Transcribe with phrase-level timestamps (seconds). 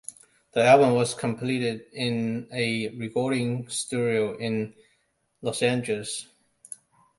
[0.53, 4.73] The album was completed in a recording studio in
[5.43, 6.25] Los Angeles.